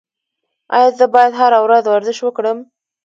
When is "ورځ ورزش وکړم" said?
1.65-2.57